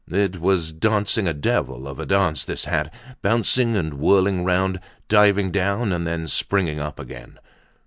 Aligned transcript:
It 0.11 0.39
was 0.41 0.71
dancing 0.73 1.27
a 1.27 1.33
devil 1.35 1.87
of 1.87 1.99
a 1.99 2.07
dance, 2.07 2.43
this 2.43 2.65
hat—bouncing 2.65 3.75
and 3.75 3.93
whirling 3.99 4.43
round, 4.43 4.79
diving 5.07 5.51
down 5.51 5.93
and 5.93 6.07
then 6.07 6.25
springing 6.27 6.79
up 6.79 6.97
again. 6.97 7.37